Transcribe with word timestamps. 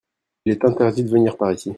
il 0.45 0.51
est 0.53 0.65
interdit 0.65 1.03
de 1.03 1.11
venir 1.11 1.37
par 1.37 1.51
ici. 1.51 1.69